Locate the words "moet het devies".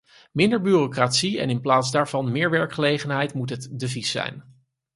3.33-4.11